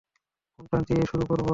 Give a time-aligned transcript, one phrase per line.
[0.59, 1.49] কোনটা দিয়ে শুরু করবো?